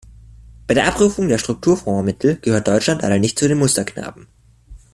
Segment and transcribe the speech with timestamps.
[0.65, 4.25] Bei der Abrufung der Strukturfondsmittel gehört Deutschland leider nicht zu den Musterknaben.